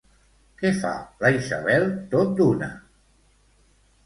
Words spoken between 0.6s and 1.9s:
Què fa la Isabel